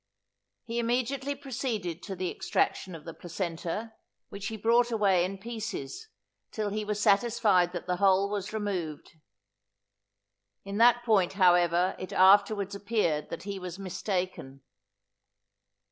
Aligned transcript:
He 0.65 0.79
immediately 0.79 1.35
proceeded 1.35 2.01
to 2.01 2.15
the 2.15 2.31
extraction 2.31 2.95
of 2.95 3.05
the 3.05 3.13
placenta, 3.13 3.93
which 4.29 4.47
he 4.47 4.57
brought 4.57 4.89
away 4.89 5.23
in 5.23 5.37
pieces, 5.37 6.07
till 6.49 6.69
he 6.69 6.83
was 6.83 6.99
satisfied 6.99 7.71
that 7.73 7.85
the 7.85 7.97
whole 7.97 8.27
was 8.27 8.51
removed. 8.51 9.17
In 10.65 10.77
that 10.77 11.03
point 11.03 11.33
however 11.33 11.95
it 11.99 12.11
afterwards 12.11 12.73
appeared 12.73 13.29
that 13.29 13.43
he 13.43 13.59
was 13.59 13.77
mistaken. 13.77 14.63